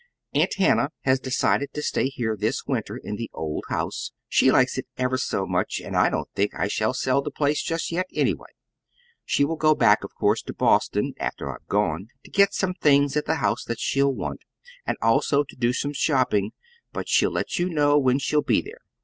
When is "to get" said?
12.25-12.55